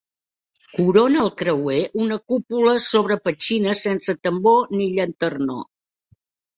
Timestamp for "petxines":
3.29-3.87